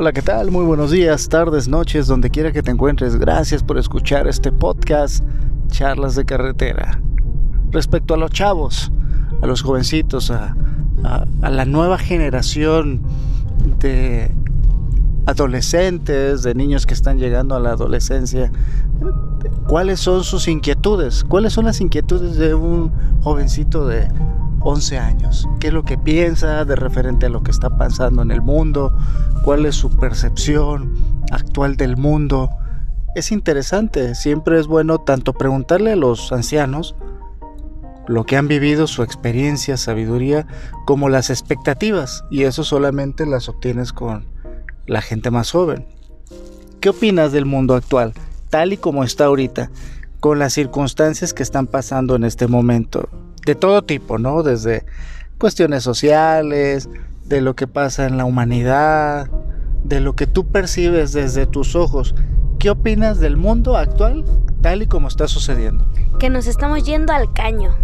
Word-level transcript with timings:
Hola, 0.00 0.12
¿qué 0.12 0.22
tal? 0.22 0.50
Muy 0.50 0.64
buenos 0.64 0.92
días, 0.92 1.28
tardes, 1.28 1.68
noches, 1.68 2.06
donde 2.06 2.30
quiera 2.30 2.52
que 2.52 2.62
te 2.62 2.70
encuentres. 2.70 3.16
Gracias 3.16 3.62
por 3.62 3.76
escuchar 3.76 4.26
este 4.28 4.50
podcast, 4.50 5.22
Charlas 5.66 6.14
de 6.14 6.24
Carretera. 6.24 6.98
Respecto 7.70 8.14
a 8.14 8.16
los 8.16 8.30
chavos, 8.30 8.90
a 9.42 9.46
los 9.46 9.60
jovencitos, 9.60 10.30
a, 10.30 10.56
a 11.04 11.50
la 11.50 11.66
nueva 11.66 11.98
generación 11.98 13.02
de 13.78 14.30
adolescentes, 15.26 16.44
de 16.44 16.54
niños 16.54 16.86
que 16.86 16.94
están 16.94 17.18
llegando 17.18 17.54
a 17.54 17.60
la 17.60 17.72
adolescencia, 17.72 18.50
¿cuáles 19.68 20.00
son 20.00 20.24
sus 20.24 20.48
inquietudes? 20.48 21.24
¿Cuáles 21.24 21.52
son 21.52 21.66
las 21.66 21.78
inquietudes 21.82 22.36
de 22.36 22.54
un 22.54 22.90
jovencito 23.20 23.86
de 23.86 24.08
11 24.60 24.98
años? 24.98 25.48
¿Qué 25.58 25.68
es 25.68 25.72
lo 25.72 25.84
que 25.84 25.98
piensa 25.98 26.64
de 26.64 26.76
referente 26.76 27.26
a 27.26 27.30
lo 27.30 27.42
que 27.42 27.50
está 27.50 27.76
pasando 27.76 28.22
en 28.22 28.30
el 28.30 28.42
mundo? 28.42 28.96
¿Cuál 29.44 29.66
es 29.66 29.74
su 29.74 29.96
percepción 29.96 30.94
actual 31.30 31.76
del 31.76 31.96
mundo? 31.96 32.50
Es 33.14 33.32
interesante, 33.32 34.14
siempre 34.14 34.60
es 34.60 34.66
bueno 34.66 34.98
tanto 34.98 35.32
preguntarle 35.32 35.92
a 35.92 35.96
los 35.96 36.32
ancianos 36.32 36.94
lo 38.06 38.24
que 38.24 38.36
han 38.36 38.48
vivido, 38.48 38.86
su 38.86 39.02
experiencia, 39.02 39.76
sabiduría, 39.76 40.46
como 40.84 41.08
las 41.08 41.30
expectativas, 41.30 42.24
y 42.30 42.42
eso 42.42 42.64
solamente 42.64 43.24
las 43.24 43.48
obtienes 43.48 43.92
con 43.92 44.26
la 44.86 45.00
gente 45.00 45.30
más 45.30 45.52
joven. 45.52 45.86
¿Qué 46.80 46.88
opinas 46.88 47.30
del 47.30 47.44
mundo 47.44 47.74
actual, 47.74 48.14
tal 48.48 48.72
y 48.72 48.78
como 48.78 49.04
está 49.04 49.26
ahorita, 49.26 49.70
con 50.18 50.38
las 50.38 50.54
circunstancias 50.54 51.32
que 51.32 51.42
están 51.42 51.66
pasando 51.66 52.16
en 52.16 52.24
este 52.24 52.48
momento? 52.48 53.08
De 53.50 53.56
todo 53.56 53.82
tipo, 53.82 54.16
¿no? 54.16 54.44
Desde 54.44 54.84
cuestiones 55.36 55.82
sociales, 55.82 56.88
de 57.24 57.40
lo 57.40 57.56
que 57.56 57.66
pasa 57.66 58.06
en 58.06 58.16
la 58.16 58.24
humanidad, 58.24 59.28
de 59.82 59.98
lo 59.98 60.14
que 60.14 60.28
tú 60.28 60.46
percibes 60.46 61.12
desde 61.12 61.46
tus 61.46 61.74
ojos. 61.74 62.14
¿Qué 62.60 62.70
opinas 62.70 63.18
del 63.18 63.36
mundo 63.36 63.76
actual 63.76 64.24
tal 64.60 64.82
y 64.82 64.86
como 64.86 65.08
está 65.08 65.26
sucediendo? 65.26 65.84
Que 66.20 66.30
nos 66.30 66.46
estamos 66.46 66.84
yendo 66.84 67.12
al 67.12 67.32
caño. 67.32 67.74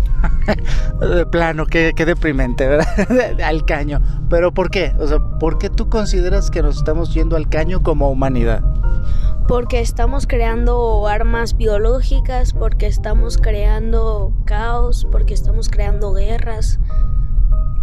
de 1.00 1.26
plano, 1.26 1.66
qué, 1.66 1.92
deprimente, 1.96 2.68
¿verdad? 2.68 3.40
al 3.42 3.64
caño. 3.64 4.00
Pero 4.30 4.54
¿por 4.54 4.70
qué? 4.70 4.94
O 5.00 5.08
sea, 5.08 5.18
¿por 5.18 5.58
qué 5.58 5.68
tú 5.68 5.88
consideras 5.88 6.48
que 6.48 6.62
nos 6.62 6.76
estamos 6.76 7.12
yendo 7.12 7.34
al 7.34 7.48
caño 7.48 7.82
como 7.82 8.08
humanidad? 8.08 8.62
Porque 9.48 9.80
estamos 9.80 10.26
creando 10.26 11.06
armas 11.06 11.56
biológicas, 11.56 12.52
porque 12.52 12.86
estamos 12.86 13.38
creando 13.38 14.32
caos, 14.44 15.06
porque 15.10 15.34
estamos 15.34 15.68
creando 15.68 16.12
guerras. 16.12 16.80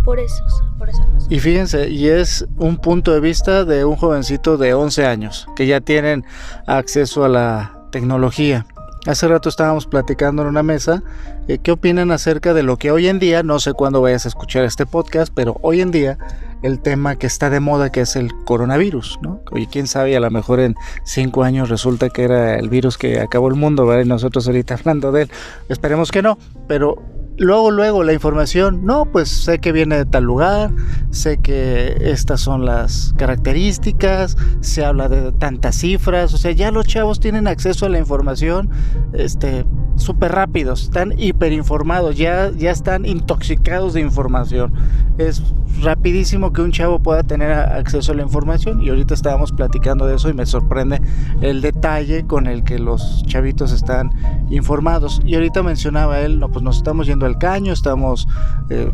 Por 0.04 0.20
eso, 0.20 0.44
por 0.78 0.90
esa. 0.90 1.08
Y 1.30 1.40
fíjense, 1.40 1.90
y 1.90 2.10
es 2.10 2.46
un 2.58 2.78
punto 2.78 3.14
de 3.14 3.22
vista 3.22 3.64
de 3.64 3.86
un 3.86 3.96
jovencito 3.96 4.58
de 4.58 4.74
11 4.74 5.06
años, 5.06 5.48
que 5.56 5.66
ya 5.66 5.80
tienen 5.80 6.26
acceso 6.68 7.24
a 7.24 7.30
la 7.30 7.88
tecnología. 7.92 8.66
Hace 9.06 9.28
rato 9.28 9.50
estábamos 9.50 9.86
platicando 9.86 10.44
en 10.44 10.48
una 10.48 10.64
mesa 10.64 11.04
eh, 11.50 11.58
qué 11.62 11.72
opinan 11.72 12.12
acerca 12.12 12.54
de 12.54 12.64
lo 12.64 12.78
que 12.78 12.90
hoy 12.90 13.10
en 13.10 13.20
día, 13.20 13.44
no 13.44 13.60
sé 13.60 13.74
cuándo 13.74 14.02
vayas 14.02 14.26
a 14.26 14.30
escuchar 14.30 14.64
este 14.64 14.86
podcast, 14.86 15.34
pero 15.36 15.58
hoy 15.62 15.82
en 15.82 15.92
día 15.92 16.18
el 16.62 16.80
tema 16.80 17.18
que 17.18 17.28
está 17.28 17.50
de 17.50 17.60
moda 17.60 17.92
que 17.92 18.00
es 18.00 18.16
el 18.16 18.32
coronavirus, 18.46 19.20
¿no? 19.22 19.42
Oye, 19.52 19.68
quién 19.70 19.88
sabe, 19.88 20.16
a 20.16 20.22
lo 20.22 20.32
mejor 20.32 20.62
en 20.62 20.76
cinco 21.04 21.44
años 21.44 21.68
resulta 21.68 22.10
que 22.10 22.24
era 22.24 22.58
el 22.58 22.70
virus 22.70 22.98
que 22.98 23.20
acabó 23.20 23.50
el 23.50 23.56
mundo, 23.56 23.86
¿verdad? 23.86 24.06
Y 24.06 24.08
nosotros 24.08 24.48
ahorita 24.48 24.76
hablando 24.76 25.12
de 25.12 25.24
él, 25.24 25.32
esperemos 25.68 26.10
que 26.10 26.22
no, 26.22 26.38
pero 26.70 26.96
luego, 27.38 27.72
luego 27.72 28.04
la 28.04 28.14
información, 28.14 28.86
no, 28.86 29.06
pues 29.06 29.30
sé 29.30 29.60
que 29.60 29.72
viene 29.72 29.98
de 29.98 30.06
tal 30.06 30.24
lugar, 30.24 30.72
sé 31.12 31.38
que 31.38 31.98
estas 32.00 32.42
son 32.42 32.66
las 32.66 33.14
características, 33.18 34.38
se 34.62 34.86
habla 34.86 35.10
de 35.10 35.32
tantas 35.34 35.76
cifras, 35.76 36.34
o 36.34 36.38
sea, 36.38 36.52
ya 36.52 36.72
los 36.72 36.86
chavos 36.88 37.20
tienen 37.20 37.48
acceso 37.48 37.86
a 37.86 37.90
la 37.90 38.00
información, 38.00 38.70
este, 39.14 39.66
súper 39.96 40.32
rápidos, 40.32 40.84
están 40.84 41.14
hiperinformados, 41.18 42.18
ya, 42.18 42.52
ya 42.52 42.72
están 42.72 43.06
intoxicados 43.06 43.94
de 43.94 44.02
información. 44.02 44.74
Es 45.18 45.44
rapidísimo 45.82 46.54
que 46.54 46.62
un 46.62 46.72
chavo 46.72 47.00
pueda 47.00 47.24
tener 47.24 47.52
acceso 47.52 48.12
a 48.12 48.16
la 48.16 48.22
información 48.22 48.82
y 48.82 48.90
ahorita 48.90 49.14
estábamos 49.14 49.52
platicando 49.52 50.06
de 50.06 50.16
eso 50.16 50.30
y 50.30 50.34
me 50.34 50.46
sorprende 50.46 51.02
el 51.42 51.62
detalle 51.62 52.26
con 52.26 52.48
el 52.48 52.64
que 52.64 52.80
los 52.80 53.24
chavitos 53.24 53.72
están 53.72 54.12
informados. 54.50 55.22
Y 55.26 55.36
ahorita 55.36 55.64
mencionaba 55.64 56.20
él, 56.22 56.40
no, 56.40 56.50
pues 56.50 56.64
nos 56.64 56.78
estamos 56.78 57.08
yendo 57.08 57.26
al 57.26 57.38
caño, 57.38 57.74
estamos 57.74 58.28
eh, 58.70 58.92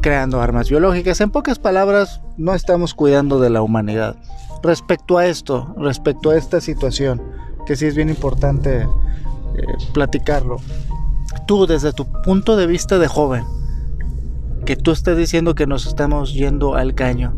creando 0.00 0.40
armas 0.40 0.68
biológicas. 0.68 1.20
En 1.20 1.30
pocas 1.30 1.58
palabras, 1.58 2.20
no 2.36 2.54
estamos 2.54 2.94
cuidando 2.94 3.40
de 3.40 3.50
la 3.50 3.62
humanidad. 3.62 4.16
Respecto 4.62 5.18
a 5.18 5.26
esto, 5.26 5.74
respecto 5.78 6.30
a 6.30 6.36
esta 6.36 6.60
situación, 6.60 7.22
que 7.66 7.76
sí 7.76 7.86
es 7.86 7.94
bien 7.94 8.08
importante 8.08 8.82
eh, 8.82 8.88
platicarlo. 9.92 10.56
Tú, 11.46 11.66
desde 11.66 11.92
tu 11.92 12.06
punto 12.22 12.56
de 12.56 12.66
vista 12.66 12.98
de 12.98 13.08
joven, 13.08 13.44
que 14.68 14.76
tú 14.76 14.90
estés 14.90 15.16
diciendo 15.16 15.54
que 15.54 15.66
nos 15.66 15.86
estamos 15.86 16.34
yendo 16.34 16.74
al 16.74 16.94
caño, 16.94 17.34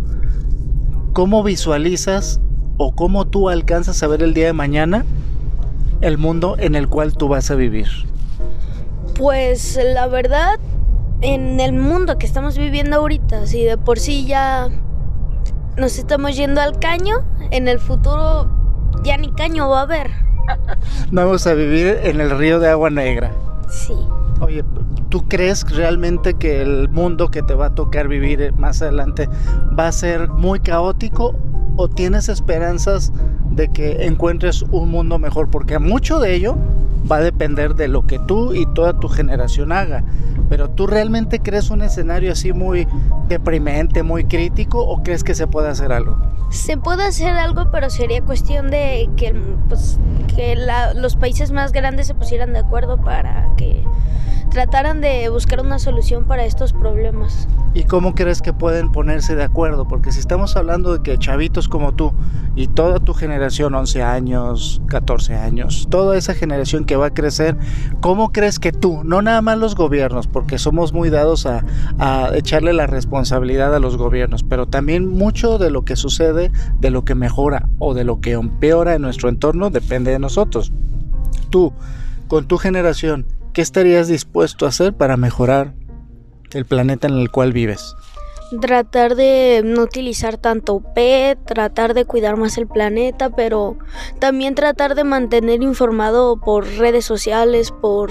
¿cómo 1.12 1.44
visualizas 1.44 2.40
o 2.76 2.92
cómo 2.96 3.24
tú 3.28 3.48
alcanzas 3.48 4.02
a 4.02 4.08
ver 4.08 4.24
el 4.24 4.34
día 4.34 4.46
de 4.46 4.52
mañana 4.52 5.04
el 6.00 6.18
mundo 6.18 6.56
en 6.58 6.74
el 6.74 6.88
cual 6.88 7.16
tú 7.16 7.28
vas 7.28 7.52
a 7.52 7.54
vivir? 7.54 7.86
Pues 9.16 9.78
la 9.94 10.08
verdad, 10.08 10.58
en 11.20 11.60
el 11.60 11.72
mundo 11.72 12.18
que 12.18 12.26
estamos 12.26 12.58
viviendo 12.58 12.96
ahorita, 12.96 13.46
si 13.46 13.62
de 13.62 13.78
por 13.78 14.00
sí 14.00 14.26
ya 14.26 14.68
nos 15.76 15.98
estamos 15.98 16.34
yendo 16.34 16.60
al 16.60 16.80
caño, 16.80 17.18
en 17.52 17.68
el 17.68 17.78
futuro 17.78 18.50
ya 19.04 19.16
ni 19.18 19.30
caño 19.30 19.68
va 19.68 19.78
a 19.78 19.82
haber. 19.82 20.10
Vamos 21.12 21.46
a 21.46 21.54
vivir 21.54 21.96
en 22.02 22.20
el 22.20 22.36
río 22.36 22.58
de 22.58 22.70
agua 22.70 22.90
negra. 22.90 23.30
Sí. 23.68 23.94
Oye, 24.40 24.64
¿tú 25.10 25.28
crees 25.28 25.68
realmente 25.68 26.34
que 26.34 26.62
el 26.62 26.88
mundo 26.88 27.30
que 27.30 27.42
te 27.42 27.54
va 27.54 27.66
a 27.66 27.74
tocar 27.74 28.08
vivir 28.08 28.54
más 28.56 28.80
adelante 28.80 29.28
va 29.78 29.88
a 29.88 29.92
ser 29.92 30.28
muy 30.28 30.60
caótico 30.60 31.34
o 31.76 31.88
tienes 31.88 32.28
esperanzas 32.28 33.12
de 33.50 33.68
que 33.68 34.06
encuentres 34.06 34.62
un 34.70 34.90
mundo 34.90 35.18
mejor? 35.18 35.50
Porque 35.50 35.78
mucho 35.78 36.20
de 36.20 36.34
ello 36.34 36.56
va 37.10 37.16
a 37.16 37.20
depender 37.20 37.74
de 37.74 37.88
lo 37.88 38.06
que 38.06 38.18
tú 38.20 38.54
y 38.54 38.66
toda 38.66 38.98
tu 38.98 39.08
generación 39.08 39.72
haga. 39.72 40.04
Pero 40.48 40.70
¿tú 40.70 40.86
realmente 40.86 41.40
crees 41.40 41.70
un 41.70 41.82
escenario 41.82 42.32
así 42.32 42.52
muy 42.52 42.86
deprimente, 43.28 44.02
muy 44.02 44.24
crítico 44.24 44.80
o 44.80 45.02
crees 45.02 45.24
que 45.24 45.34
se 45.34 45.46
puede 45.46 45.68
hacer 45.68 45.92
algo? 45.92 46.18
Se 46.50 46.76
puede 46.76 47.04
hacer 47.04 47.36
algo, 47.36 47.70
pero 47.70 47.90
sería 47.90 48.22
cuestión 48.22 48.70
de 48.70 49.08
que, 49.16 49.34
pues, 49.68 49.98
que 50.34 50.56
los 50.94 51.16
países 51.16 51.52
más 51.52 51.72
grandes 51.72 52.08
se 52.08 52.14
pusieran 52.14 52.52
de 52.52 52.60
acuerdo 52.60 53.00
para 53.00 53.48
que 53.56 53.84
trataran 54.50 55.00
de 55.00 55.28
buscar 55.28 55.60
una 55.60 55.78
solución 55.78 56.24
para 56.24 56.44
estos 56.44 56.72
problemas. 56.72 57.48
¿Y 57.72 57.84
cómo 57.84 58.14
crees 58.14 58.42
que 58.42 58.52
pueden 58.52 58.90
ponerse 58.90 59.36
de 59.36 59.44
acuerdo? 59.44 59.86
Porque 59.86 60.10
si 60.10 60.18
estamos 60.18 60.56
hablando 60.56 60.92
de 60.92 61.02
que 61.02 61.18
chavitos 61.18 61.68
como 61.68 61.92
tú 61.92 62.12
y 62.56 62.66
toda 62.66 62.98
tu 62.98 63.14
generación, 63.14 63.74
11 63.74 64.02
años, 64.02 64.82
14 64.88 65.36
años, 65.36 65.86
toda 65.88 66.18
esa 66.18 66.34
generación 66.34 66.84
que 66.84 66.96
va 66.96 67.06
a 67.06 67.14
crecer, 67.14 67.56
¿cómo 68.00 68.32
crees 68.32 68.58
que 68.58 68.72
tú, 68.72 69.02
no 69.04 69.22
nada 69.22 69.40
más 69.40 69.56
los 69.56 69.76
gobiernos, 69.76 70.26
porque 70.26 70.58
somos 70.58 70.92
muy 70.92 71.10
dados 71.10 71.46
a, 71.46 71.64
a 71.98 72.30
echarle 72.34 72.72
la 72.72 72.88
responsabilidad 72.88 73.72
a 73.72 73.78
los 73.78 73.96
gobiernos, 73.96 74.42
pero 74.42 74.66
también 74.66 75.08
mucho 75.08 75.58
de 75.58 75.70
lo 75.70 75.84
que 75.84 75.94
sucede, 75.94 76.50
de 76.80 76.90
lo 76.90 77.04
que 77.04 77.14
mejora 77.14 77.68
o 77.78 77.94
de 77.94 78.02
lo 78.02 78.20
que 78.20 78.32
empeora 78.32 78.96
en 78.96 79.02
nuestro 79.02 79.28
entorno, 79.28 79.70
depende 79.70 80.10
de 80.10 80.18
nosotros. 80.18 80.72
Tú, 81.50 81.72
con 82.26 82.46
tu 82.46 82.58
generación, 82.58 83.26
¿qué 83.52 83.62
estarías 83.62 84.08
dispuesto 84.08 84.66
a 84.66 84.70
hacer 84.70 84.94
para 84.94 85.16
mejorar 85.16 85.74
el 86.52 86.64
planeta 86.64 87.08
en 87.08 87.14
el 87.14 87.30
cual 87.30 87.52
vives? 87.52 87.94
Tratar 88.60 89.14
de 89.14 89.62
no 89.64 89.82
utilizar 89.82 90.36
tanto 90.36 90.80
PET, 90.94 91.38
tratar 91.44 91.94
de 91.94 92.04
cuidar 92.04 92.36
más 92.36 92.58
el 92.58 92.66
planeta, 92.66 93.30
pero 93.30 93.76
también 94.18 94.56
tratar 94.56 94.96
de 94.96 95.04
mantener 95.04 95.62
informado 95.62 96.40
por 96.40 96.66
redes 96.66 97.04
sociales, 97.04 97.70
por 97.70 98.10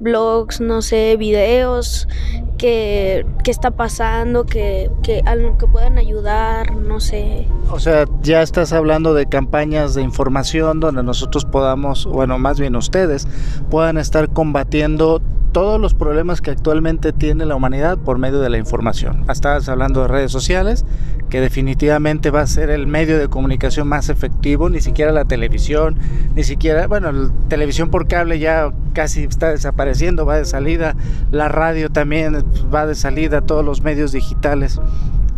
blogs, 0.00 0.60
no 0.60 0.82
sé, 0.82 1.16
videos, 1.16 2.08
que, 2.56 3.26
está 3.46 3.70
pasando, 3.70 4.44
que, 4.44 4.90
que, 5.02 5.22
que 5.58 5.66
puedan 5.66 5.98
ayudar, 5.98 6.74
no 6.74 7.00
sé. 7.00 7.46
O 7.70 7.78
sea, 7.78 8.06
ya 8.22 8.42
estás 8.42 8.72
hablando 8.72 9.14
de 9.14 9.26
campañas 9.26 9.94
de 9.94 10.02
información 10.02 10.80
donde 10.80 11.02
nosotros 11.02 11.44
podamos, 11.44 12.06
bueno, 12.06 12.38
más 12.38 12.58
bien 12.58 12.76
ustedes, 12.76 13.26
puedan 13.70 13.98
estar 13.98 14.28
combatiendo 14.30 15.20
todos 15.56 15.80
los 15.80 15.94
problemas 15.94 16.42
que 16.42 16.50
actualmente 16.50 17.14
tiene 17.14 17.46
la 17.46 17.56
humanidad 17.56 17.96
por 17.96 18.18
medio 18.18 18.40
de 18.40 18.50
la 18.50 18.58
información. 18.58 19.24
Estabas 19.30 19.66
hablando 19.70 20.02
de 20.02 20.08
redes 20.08 20.30
sociales, 20.30 20.84
que 21.30 21.40
definitivamente 21.40 22.30
va 22.30 22.42
a 22.42 22.46
ser 22.46 22.68
el 22.68 22.86
medio 22.86 23.18
de 23.18 23.28
comunicación 23.28 23.88
más 23.88 24.10
efectivo, 24.10 24.68
ni 24.68 24.82
siquiera 24.82 25.12
la 25.12 25.24
televisión, 25.24 25.96
ni 26.34 26.44
siquiera, 26.44 26.86
bueno, 26.88 27.10
la 27.10 27.30
televisión 27.48 27.88
por 27.88 28.06
cable 28.06 28.38
ya 28.38 28.70
casi 28.92 29.24
está 29.24 29.48
desapareciendo, 29.48 30.26
va 30.26 30.36
de 30.36 30.44
salida, 30.44 30.94
la 31.30 31.48
radio 31.48 31.88
también 31.88 32.36
va 32.74 32.86
de 32.86 32.94
salida, 32.94 33.40
todos 33.40 33.64
los 33.64 33.80
medios 33.80 34.12
digitales. 34.12 34.78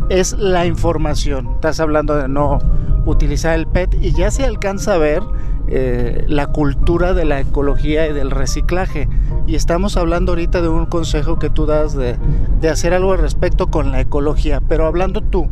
Es 0.08 0.32
la 0.32 0.66
información, 0.66 1.48
estás 1.54 1.78
hablando 1.78 2.16
de 2.16 2.26
no 2.26 2.58
utilizar 3.06 3.56
el 3.56 3.68
PET 3.68 3.94
y 4.02 4.12
ya 4.14 4.32
se 4.32 4.44
alcanza 4.44 4.94
a 4.94 4.98
ver 4.98 5.22
eh, 5.70 6.24
la 6.28 6.46
cultura 6.46 7.12
de 7.12 7.26
la 7.26 7.40
ecología 7.40 8.08
y 8.08 8.14
del 8.14 8.30
reciclaje. 8.30 9.06
Y 9.48 9.54
estamos 9.54 9.96
hablando 9.96 10.32
ahorita 10.32 10.60
de 10.60 10.68
un 10.68 10.84
consejo 10.84 11.38
que 11.38 11.48
tú 11.48 11.64
das 11.64 11.96
de, 11.96 12.18
de 12.60 12.68
hacer 12.68 12.92
algo 12.92 13.14
al 13.14 13.18
respecto 13.18 13.68
con 13.68 13.92
la 13.92 14.02
ecología, 14.02 14.60
pero 14.68 14.84
hablando 14.84 15.22
tú 15.22 15.48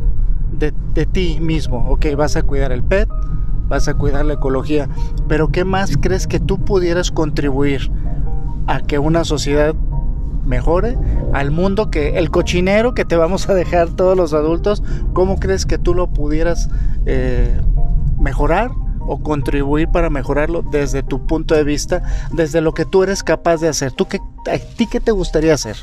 de, 0.51 0.71
de 0.93 1.07
ti 1.07 1.39
mismo, 1.41 1.83
ok, 1.89 2.05
vas 2.15 2.35
a 2.35 2.43
cuidar 2.43 2.71
el 2.71 2.83
PET, 2.83 3.09
vas 3.67 3.87
a 3.87 3.95
cuidar 3.95 4.23
la 4.25 4.35
ecología, 4.35 4.87
pero 5.27 5.47
¿qué 5.47 5.65
más 5.65 5.97
crees 5.97 6.27
que 6.27 6.39
tú 6.39 6.59
pudieras 6.63 7.09
contribuir 7.09 7.91
a 8.67 8.81
que 8.81 8.99
una 8.99 9.23
sociedad 9.23 9.73
mejore, 10.45 10.95
al 11.33 11.49
mundo 11.49 11.89
que 11.89 12.19
el 12.19 12.29
cochinero 12.29 12.93
que 12.93 13.03
te 13.03 13.15
vamos 13.15 13.49
a 13.49 13.55
dejar 13.55 13.89
todos 13.89 14.15
los 14.15 14.31
adultos, 14.31 14.83
¿cómo 15.13 15.39
crees 15.39 15.65
que 15.65 15.79
tú 15.79 15.95
lo 15.95 16.05
pudieras 16.05 16.69
eh, 17.07 17.59
mejorar? 18.19 18.69
O 19.07 19.17
contribuir 19.23 19.87
para 19.87 20.09
mejorarlo 20.09 20.61
desde 20.61 21.01
tu 21.01 21.25
punto 21.25 21.55
de 21.55 21.63
vista, 21.63 22.03
desde 22.33 22.61
lo 22.61 22.73
que 22.73 22.85
tú 22.85 23.03
eres 23.03 23.23
capaz 23.23 23.57
de 23.57 23.69
hacer. 23.69 23.93
¿Tú 23.93 24.05
qué, 24.05 24.19
¿A 24.51 24.59
ti 24.59 24.85
qué 24.85 24.99
te 24.99 25.11
gustaría 25.11 25.53
hacer? 25.53 25.77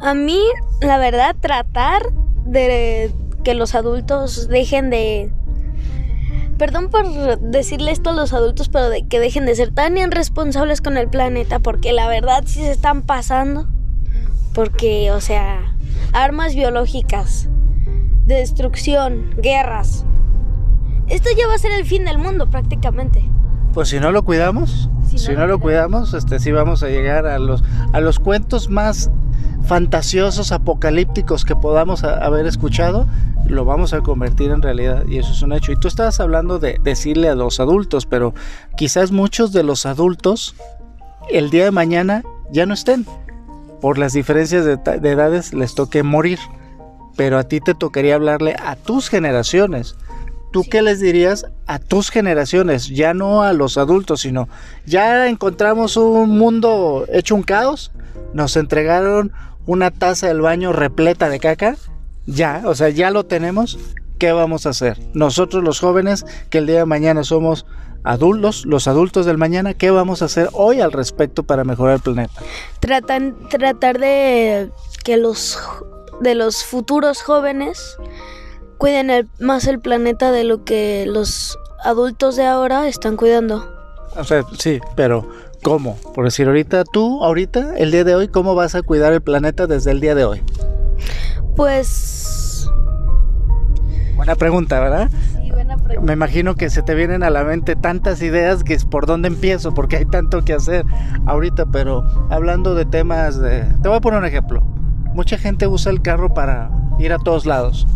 A 0.00 0.14
mí, 0.14 0.40
la 0.80 0.96
verdad, 0.96 1.36
tratar 1.38 2.02
de 2.46 3.12
que 3.44 3.54
los 3.54 3.74
adultos 3.74 4.48
dejen 4.48 4.88
de... 4.90 5.32
Perdón 6.56 6.90
por 6.90 7.38
decirle 7.38 7.90
esto 7.90 8.10
a 8.10 8.12
los 8.12 8.32
adultos, 8.32 8.68
pero 8.68 8.90
de 8.90 9.06
que 9.06 9.18
dejen 9.18 9.46
de 9.46 9.54
ser 9.54 9.72
tan 9.72 9.96
irresponsables 9.96 10.80
con 10.80 10.96
el 10.96 11.08
planeta, 11.08 11.58
porque 11.58 11.92
la 11.92 12.06
verdad 12.06 12.44
sí 12.46 12.60
se 12.60 12.70
están 12.70 13.02
pasando. 13.02 13.66
Porque, 14.54 15.10
o 15.10 15.20
sea, 15.20 15.74
armas 16.12 16.54
biológicas, 16.54 17.48
destrucción, 18.26 19.34
guerras, 19.38 20.04
esto 21.10 21.28
ya 21.36 21.46
va 21.46 21.54
a 21.54 21.58
ser 21.58 21.72
el 21.72 21.84
fin 21.84 22.04
del 22.04 22.18
mundo 22.18 22.48
prácticamente. 22.48 23.22
Pues 23.74 23.88
si 23.88 24.00
no 24.00 24.10
lo 24.10 24.24
cuidamos, 24.24 24.88
si, 25.14 25.32
no, 25.32 25.46
lo 25.46 25.58
cuidamos, 25.58 26.14
este 26.14 26.38
sí 26.38 26.52
vamos 26.52 26.82
a 26.82 26.88
llegar 26.88 27.26
a 27.26 27.38
los 27.38 27.62
a 27.92 28.00
los 28.00 28.18
cuentos 28.18 28.68
más 28.68 29.10
fantasiosos, 29.64 30.52
apocalípticos 30.52 31.44
que 31.44 31.54
podamos 31.54 32.02
haber 32.04 32.46
escuchado, 32.46 33.06
lo 33.46 33.64
vamos 33.64 33.92
a 33.92 34.00
convertir 34.00 34.50
en 34.50 34.62
realidad 34.62 35.04
y 35.06 35.18
eso 35.18 35.32
es 35.32 35.42
un 35.42 35.52
hecho. 35.52 35.72
Y 35.72 35.78
tú 35.78 35.88
estabas 35.88 36.20
hablando 36.20 36.58
de 36.58 36.78
decirle 36.82 37.28
a 37.28 37.34
los 37.34 37.60
adultos, 37.60 38.06
pero 38.06 38.34
quizás 38.76 39.12
muchos 39.12 39.52
de 39.52 39.62
los 39.62 39.86
adultos 39.86 40.54
el 41.28 41.50
día 41.50 41.64
de 41.64 41.70
mañana 41.70 42.22
ya 42.50 42.66
no 42.66 42.74
estén. 42.74 43.06
Por 43.80 43.98
las 43.98 44.12
diferencias 44.12 44.64
de, 44.64 44.76
de 44.76 45.10
edades 45.10 45.54
les 45.54 45.74
toque 45.74 46.02
morir. 46.02 46.38
Pero 47.16 47.38
a 47.38 47.44
ti 47.44 47.60
te 47.60 47.74
tocaría 47.74 48.14
hablarle 48.14 48.56
a 48.64 48.76
tus 48.76 49.08
generaciones 49.08 49.96
¿tú 50.50 50.64
qué 50.68 50.82
les 50.82 51.00
dirías 51.00 51.46
a 51.66 51.78
tus 51.78 52.10
generaciones? 52.10 52.88
Ya 52.88 53.14
no 53.14 53.42
a 53.42 53.52
los 53.52 53.78
adultos, 53.78 54.20
sino 54.20 54.48
ya 54.86 55.28
encontramos 55.28 55.96
un 55.96 56.38
mundo 56.38 57.06
hecho 57.12 57.34
un 57.34 57.42
caos, 57.42 57.92
nos 58.34 58.56
entregaron 58.56 59.32
una 59.66 59.90
taza 59.90 60.28
del 60.28 60.40
baño 60.40 60.72
repleta 60.72 61.28
de 61.28 61.40
caca, 61.40 61.76
ya, 62.26 62.62
o 62.64 62.74
sea, 62.74 62.88
ya 62.88 63.10
lo 63.10 63.24
tenemos, 63.24 63.78
¿qué 64.18 64.32
vamos 64.32 64.66
a 64.66 64.70
hacer? 64.70 64.98
Nosotros 65.14 65.62
los 65.62 65.80
jóvenes 65.80 66.24
que 66.48 66.58
el 66.58 66.66
día 66.66 66.80
de 66.80 66.86
mañana 66.86 67.24
somos 67.24 67.66
adultos, 68.02 68.64
los 68.66 68.88
adultos 68.88 69.26
del 69.26 69.38
mañana, 69.38 69.74
¿qué 69.74 69.90
vamos 69.90 70.22
a 70.22 70.26
hacer 70.26 70.48
hoy 70.52 70.80
al 70.80 70.92
respecto 70.92 71.42
para 71.42 71.64
mejorar 71.64 71.96
el 71.96 72.00
planeta? 72.00 72.40
Tratan, 72.80 73.36
tratar 73.48 73.98
de 73.98 74.70
que 75.04 75.16
los 75.16 75.58
de 76.20 76.34
los 76.34 76.64
futuros 76.64 77.22
jóvenes 77.22 77.96
cuiden 78.80 79.28
más 79.38 79.66
el 79.66 79.78
planeta 79.78 80.32
de 80.32 80.42
lo 80.42 80.64
que 80.64 81.04
los 81.06 81.58
adultos 81.84 82.34
de 82.36 82.46
ahora 82.46 82.88
están 82.88 83.16
cuidando. 83.16 83.62
O 84.16 84.24
sea, 84.24 84.42
sí, 84.58 84.80
pero 84.96 85.28
¿cómo? 85.62 85.96
Por 86.14 86.24
decir, 86.24 86.46
ahorita 86.46 86.84
tú, 86.84 87.22
ahorita, 87.22 87.76
el 87.76 87.90
día 87.90 88.04
de 88.04 88.14
hoy, 88.14 88.28
¿cómo 88.28 88.54
vas 88.54 88.74
a 88.74 88.80
cuidar 88.80 89.12
el 89.12 89.20
planeta 89.20 89.66
desde 89.66 89.90
el 89.90 90.00
día 90.00 90.14
de 90.14 90.24
hoy? 90.24 90.42
Pues... 91.56 92.70
Buena 94.16 94.34
pregunta, 94.34 94.80
¿verdad? 94.80 95.10
Sí, 95.34 95.50
buena 95.50 95.76
pregunta. 95.76 96.06
Me 96.06 96.14
imagino 96.14 96.54
que 96.54 96.70
se 96.70 96.82
te 96.82 96.94
vienen 96.94 97.22
a 97.22 97.28
la 97.28 97.44
mente 97.44 97.76
tantas 97.76 98.22
ideas 98.22 98.64
que 98.64 98.72
es 98.72 98.86
por 98.86 99.04
dónde 99.04 99.28
empiezo, 99.28 99.74
porque 99.74 99.98
hay 99.98 100.06
tanto 100.06 100.42
que 100.42 100.54
hacer 100.54 100.86
ahorita, 101.26 101.66
pero 101.66 102.02
hablando 102.30 102.74
de 102.74 102.86
temas 102.86 103.38
de... 103.38 103.60
Te 103.82 103.88
voy 103.90 103.98
a 103.98 104.00
poner 104.00 104.20
un 104.20 104.26
ejemplo. 104.26 104.62
Mucha 105.12 105.36
gente 105.36 105.66
usa 105.66 105.92
el 105.92 106.00
carro 106.00 106.32
para 106.32 106.70
ir 106.98 107.12
a 107.12 107.18
todos 107.18 107.44
lados 107.44 107.86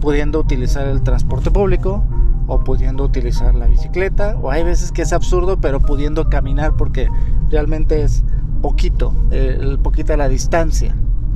pudiendo 0.00 0.40
utilizar 0.40 0.86
el 0.86 1.02
transporte 1.02 1.50
público 1.50 2.04
o 2.46 2.64
pudiendo 2.64 3.04
utilizar 3.04 3.54
la 3.54 3.66
bicicleta 3.66 4.36
o 4.40 4.50
hay 4.50 4.64
veces 4.64 4.92
que 4.92 5.02
es 5.02 5.12
absurdo 5.12 5.60
pero 5.60 5.80
pudiendo 5.80 6.28
caminar 6.30 6.76
porque 6.76 7.08
realmente 7.50 8.02
es 8.02 8.24
poquito, 8.62 9.14
eh, 9.30 9.76
poquita 9.82 10.16
la 10.16 10.28
distancia, 10.28 10.94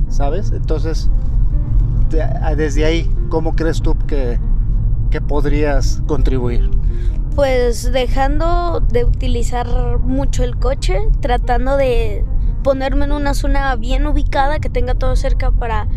¿sabes? 0.09 0.51
Entonces, 0.51 1.09
desde 2.57 2.85
ahí, 2.85 3.09
¿cómo 3.29 3.55
crees 3.55 3.81
tú 3.81 3.97
que, 4.07 4.39
que 5.09 5.21
podrías 5.21 6.01
contribuir? 6.07 6.69
Pues 7.35 7.91
dejando 7.91 8.79
de 8.79 9.05
utilizar 9.05 9.67
mucho 9.99 10.43
el 10.43 10.57
coche, 10.57 10.99
tratando 11.21 11.77
de 11.77 12.23
ponerme 12.63 13.05
en 13.05 13.11
una 13.11 13.33
zona 13.33 13.75
bien 13.75 14.05
ubicada 14.05 14.59
que 14.59 14.69
tenga 14.69 14.93
todo 14.93 15.15
cerca 15.15 15.51
para 15.51 15.87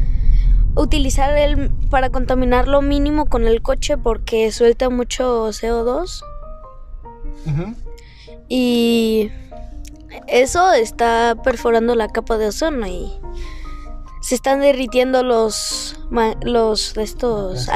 utilizar 0.74 1.36
el 1.36 1.70
para 1.86 2.10
contaminar 2.10 2.68
lo 2.68 2.82
mínimo 2.82 3.26
con 3.26 3.46
el 3.46 3.62
coche 3.62 3.96
porque 3.96 4.50
suelta 4.52 4.90
mucho 4.90 5.48
CO2. 5.48 6.22
Y 8.48 9.30
eso 10.26 10.72
está 10.72 11.36
perforando 11.42 11.94
la 11.94 12.08
capa 12.08 12.38
de 12.38 12.48
ozono 12.48 12.86
y 12.86 13.12
se 14.20 14.34
están 14.34 14.60
derritiendo 14.60 15.22
los 15.22 15.98
los 16.42 16.96
estos 16.96 17.68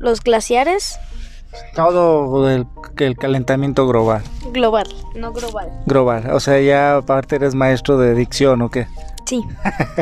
los 0.00 0.20
glaciares. 0.20 0.98
Todo 1.76 2.50
el, 2.50 2.66
el 2.98 3.16
calentamiento 3.16 3.86
global. 3.86 4.22
Global, 4.52 4.88
no 5.14 5.32
global. 5.32 5.70
Global, 5.86 6.30
o 6.32 6.40
sea, 6.40 6.60
ya 6.60 6.96
aparte 6.96 7.36
eres 7.36 7.54
maestro 7.54 7.96
de 7.96 8.14
dicción 8.14 8.60
o 8.62 8.70
qué? 8.70 8.88
Sí. 9.26 9.42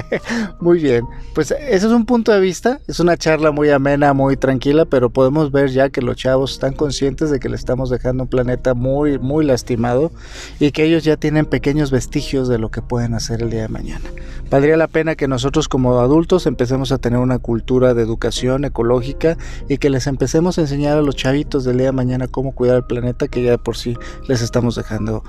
muy 0.61 0.81
bien. 0.81 1.07
Pues 1.35 1.51
ese 1.51 1.87
es 1.87 1.93
un 1.93 2.07
punto 2.07 2.33
de 2.33 2.41
vista. 2.41 2.81
Es 2.89 3.01
una 3.01 3.17
charla 3.17 3.51
muy 3.53 3.71
amena, 3.71 4.13
muy 4.13 4.37
tranquila, 4.37 4.85
pero 4.85 5.11
podemos 5.11 5.53
ver 5.53 5.71
ya 5.71 5.91
que 5.91 6.03
los 6.03 6.17
chavos 6.17 6.53
están 6.53 6.75
conscientes 6.75 7.31
de 7.31 7.39
que 7.39 7.49
le 7.49 7.57
estamos 7.57 7.91
dejando 7.91 8.25
un 8.25 8.29
planeta 8.29 8.75
muy, 8.75 9.19
muy 9.19 9.45
lastimado 9.45 10.11
y 10.59 10.73
que 10.73 10.85
ellos 10.85 11.05
ya 11.05 11.17
tienen 11.17 11.47
pequeños 11.47 11.91
vestigios 11.91 12.49
de 12.49 12.59
lo 12.59 12.71
que 12.71 12.83
pueden 12.83 13.15
hacer 13.15 13.43
el 13.43 13.51
día 13.51 13.63
de 13.63 13.69
mañana. 13.69 14.11
Valdría 14.51 14.77
la 14.77 14.89
pena 14.89 15.15
que 15.15 15.29
nosotros 15.29 15.69
como 15.69 15.99
adultos 16.01 16.47
empecemos 16.47 16.93
a 16.93 16.99
tener 16.99 17.19
una 17.19 17.39
cultura 17.39 17.95
de 17.95 18.03
educación 18.03 18.65
ecológica 18.65 19.39
y 19.69 19.79
que 19.79 19.89
les 19.89 20.07
empecemos 20.07 20.59
a 20.59 20.63
enseñar 20.63 20.99
a 20.99 21.03
los 21.03 21.17
chavitos 21.17 21.65
del 21.65 21.79
día 21.79 21.87
de 21.87 21.93
mañana 21.93 22.29
cómo 22.29 22.53
cuidar 22.53 22.77
el 22.77 22.85
planeta 22.85 23.29
que 23.29 23.43
ya 23.43 23.53
de 23.53 23.59
por 23.59 23.77
sí 23.77 23.97
les 24.29 24.43
estamos 24.43 24.75
dejando 24.75 25.23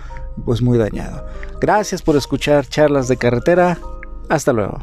pues 0.46 0.62
muy 0.62 0.78
dañado. 0.78 1.26
Gracias 1.60 2.02
por 2.02 2.16
escuchar 2.16 2.66
Charlas 2.68 3.08
de 3.08 3.18
Carretera. 3.18 3.78
Hasta 4.30 4.54
luego. 4.54 4.80